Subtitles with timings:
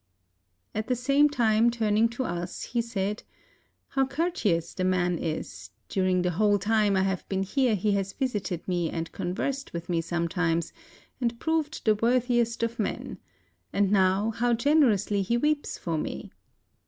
[0.73, 3.21] At the same time turning to us he said,
[3.93, 7.91] ''How courteous the man is; dur ing the whole time I have been here he
[7.91, 10.73] has visited me and conversed with me sometimes,
[11.21, 13.19] and proved the wor thiest of men;
[13.71, 16.31] and now how generously he weeps for me.